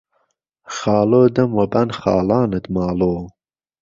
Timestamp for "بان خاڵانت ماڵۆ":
1.71-3.13